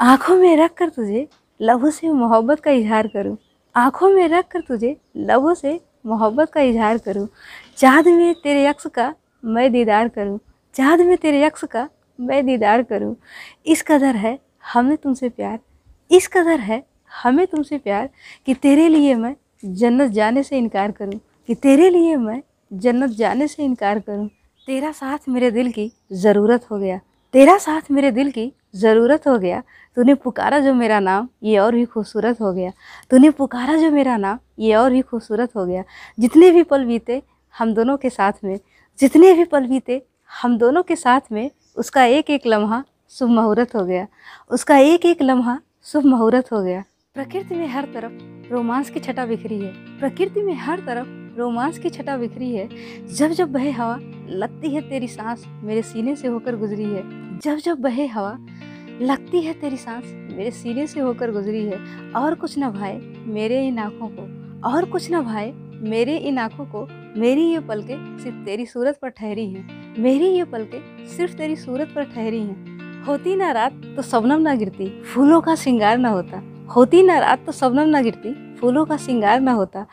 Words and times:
आँखों 0.00 0.36
में 0.36 0.56
रख 0.56 0.74
कर 0.74 0.88
तुझे 0.88 1.28
लबों 1.60 1.90
से 1.90 2.08
मोहब्बत 2.08 2.60
का 2.60 2.70
इजहार 2.70 3.06
करूँ। 3.06 3.36
आँखों 3.76 4.10
में 4.10 4.28
रख 4.28 4.48
कर 4.48 4.60
तुझे 4.60 4.96
लबों 5.16 5.54
से 5.54 5.80
मोहब्बत 6.06 6.50
का 6.50 6.60
इजहार 6.60 6.98
करूँ। 6.98 7.28
चाँद 7.76 8.08
में 8.08 8.34
तेरे 8.34 8.66
अक्स 8.66 8.86
का 8.86 9.14
मैं 9.44 9.72
दीदार 9.72 10.08
करूँ। 10.08 10.38
चाँद 10.74 11.00
में 11.00 11.16
तेरे 11.16 11.44
अक्स 11.44 11.64
का 11.64 11.88
मैं 12.20 12.46
दीदार 12.46 12.82
करूँ। 12.82 13.16
इस 13.66 13.82
कदर 13.82 14.16
है 14.16 14.38
हमें 14.72 14.96
तुमसे 14.96 15.28
प्यार। 15.28 15.58
इस 16.10 16.28
कदर 16.28 16.60
है 16.60 16.82
हमें 17.22 17.46
तुमसे 17.46 17.78
प्यार 17.78 18.08
कि 18.46 18.54
तेरे 18.54 18.88
लिए 18.88 19.14
मैं 19.14 19.36
जन्नत 19.64 20.10
जाने 20.10 20.42
से 20.42 20.58
इनकार 20.58 20.90
करूँ। 20.90 21.20
कि 21.46 21.54
तेरे 21.54 21.90
लिए 21.90 22.16
मैं 22.16 22.42
जन्नत 22.72 23.10
जाने 23.10 23.48
से 23.48 23.64
इनकार 23.64 23.98
करूँ। 23.98 24.28
तेरा 24.66 24.92
साथ 24.92 25.18
मेरे 25.28 25.50
दिल 25.50 25.70
की 25.72 25.92
ज़रूरत 26.12 26.70
हो 26.70 26.78
गया। 26.78 27.00
तेरा 27.32 27.58
साथ 27.58 27.80
मेरे 27.90 28.10
दिल 28.10 28.30
की 28.30 28.52
ज़रूरत 28.74 29.26
हो 29.28 29.38
गया। 29.38 29.62
तूने 29.96 30.14
पुकारा 30.14 30.58
जो 30.58 30.74
मेरा 30.74 31.00
नाम, 31.00 31.28
ये 31.42 31.58
और 31.58 31.74
भी 31.74 31.84
खूबसूरत 31.84 32.40
हो 32.40 32.52
गया। 32.52 32.72
तूने 33.10 33.30
पुकारा 33.30 33.76
जो 33.76 33.90
मेरा 33.90 34.16
नाम, 34.16 34.38
ये 34.58 34.74
और 34.74 34.90
भी 34.90 35.02
खूबसूरत 35.02 35.56
हो 35.56 35.66
गया। 35.66 35.84
जितने 36.20 36.50
भी 36.50 36.62
पल 36.62 36.84
बीते 36.84 37.22
हम 37.58 37.74
दोनों 37.74 37.96
के 37.96 38.10
साथ 38.10 38.32
में, 38.44 38.60
जितने 38.98 39.34
भी 39.34 39.44
पल 39.44 39.66
बीते 39.66 40.02
हम 40.42 40.58
दोनों 40.58 40.82
के 40.82 40.96
साथ 40.96 41.20
में, 41.32 41.50
उसका 41.76 42.04
एक 42.04 42.30
एक 42.30 42.46
लम्हा 42.46 42.84
शुभ 43.10 43.30
मुहूर्त 43.30 43.74
हो 43.74 43.84
गया। 43.84 44.06
उसका 44.50 44.76
एक 44.76 45.06
एक 45.06 45.22
लम्हा 45.22 45.60
शुभ 45.84 46.04
मुहूर्त 46.04 46.52
हो 46.52 46.62
गया। 46.62 46.84
प्रकृति 47.14 47.54
में 47.54 47.68
हर 47.68 47.84
तरफ़ 47.84 48.52
रोमांस 48.52 48.90
की 48.90 49.00
छटा 49.00 49.26
बिखरी 49.26 49.58
है। 49.58 49.72
प्रकृति 49.98 50.42
में 50.42 50.54
हर 50.54 50.78
तरफ़ 50.78 51.17
रोमांस 51.38 51.78
की 51.78 51.90
छटा 51.90 52.16
बिखरी 52.16 52.54
है। 52.54 52.68
जब 53.06 53.30
जब 53.30 53.52
बहे 53.52 53.70
हवा 53.70 53.98
लगती 54.28 54.70
है 54.70 54.80
तेरी 54.80 55.08
सांस 55.08 55.44
मेरे 55.62 55.82
सीने 55.82 56.16
से 56.16 56.28
होकर 56.28 56.56
गुजरी 56.56 56.84
है। 56.84 57.02
जब 57.38 57.56
जब 57.56 57.78
बहे 57.78 58.06
हवा 58.06 58.38
लगती 59.02 59.40
है 59.40 59.52
तेरी 59.52 59.76
सांस 59.76 60.04
मेरे 60.36 60.50
सीने 60.50 60.86
से 60.86 61.00
होकर 61.00 61.30
गुजरी 61.30 61.64
है। 61.64 61.78
और 62.16 62.34
कुछ 62.34 62.58
न 62.58 62.70
भाए 62.70 62.98
मेरे 63.26 63.66
इन 63.66 63.78
आँखों 63.78 64.08
को, 64.08 64.70
और 64.70 64.84
कुछ 64.84 65.10
न 65.12 65.20
भाए 65.20 65.52
मेरे 65.82 66.16
इन 66.16 66.38
आँखों 66.38 66.64
को, 66.64 66.86
मेरी 67.20 67.42
ये 67.42 67.60
पलके 67.60 67.96
सिर्फ़ 68.22 68.36
तेरी 68.36 68.66
सूरत 68.66 68.98
पर 69.02 69.08
ठहरी 69.08 69.46
हैं। 69.50 69.94
मेरी 69.98 70.26
ये 70.26 70.44
पलके 70.44 71.06
सिर्फ़ 71.08 71.36
तेरी 71.36 71.56
सूरत 71.56 71.92
पर 71.96 72.04
ठहरी 72.04 72.40
हैं। 72.40 73.02
होती 73.04 73.36
ना 73.36 73.50
रात 73.52 73.80
तो 73.96 74.02
सबनम 74.02 74.40
ना 74.40 74.54
गिरती, 74.54 75.02
फूलों 75.02 75.40
का 75.40 75.54
श्रृंगार 75.54 75.98
ना 75.98 76.08
होता। 76.08 76.42
होती 76.76 77.02
ना 77.02 77.18
रात 77.18 77.46
तो 77.46 77.52
सबनम 77.52 77.88
ना 77.88 78.02
गिरती 78.02 78.34
फूलों 78.60 78.84
का 78.84 78.96
श्रृंगार 78.96 79.40
ना 79.40 79.52
होता, 79.52 79.86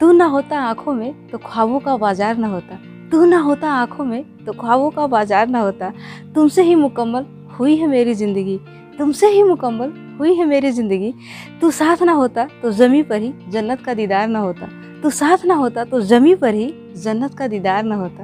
तू 0.00 0.12
ना 0.12 0.24
होता 0.26 0.58
आँखों 0.60 0.94
में 0.94 1.28
तो 1.28 1.38
ख्वाबों 1.38 1.80
का 1.80 1.96
बाज़ार 1.96 2.36
ना 2.36 2.48
होता। 2.48 2.78
तू 3.10 3.24
ना 3.24 3.38
होता 3.38 3.70
आँखों 3.72 4.04
में 4.04 4.44
तो 4.44 4.52
ख्वाबों 4.52 4.90
का 4.90 5.06
बाज़ार 5.06 5.48
ना 5.48 5.60
होता। 5.60 5.92
तुमसे 6.34 6.62
ही 6.62 6.74
मुकम्मल 6.74 7.26
हुई 7.58 7.76
है 7.76 7.86
मेरी 7.86 8.14
ज़िंदगी, 8.14 8.58
तुमसे 8.98 9.28
ही 9.28 9.42
मुकम्मल 9.42 9.92
हुई 10.18 10.34
है 10.34 10.44
मेरी 10.46 10.70
ज़िंदगी। 10.72 11.12
तू 11.60 11.70
साथ 11.70 12.02
ना 12.02 12.12
होता 12.12 12.46
तो 12.62 12.70
ज़मी 12.72 13.02
पर 13.02 13.20
ही 13.22 13.32
जन्नत 13.50 13.82
का 13.82 13.94
दीदार 13.94 14.28
ना 14.28 14.38
होता। 14.38 14.68
तू 15.02 15.10
साथ 15.10 15.44
ना 15.46 15.54
होता 15.54 15.84
तो 15.84 16.00
ज़मी 16.02 16.34
पर 16.34 16.54
ही 16.54 16.72
जन्नत 16.96 17.34
का 17.34 17.46
दीदार 17.46 17.84
ना 17.84 17.96
होता। 17.96 18.18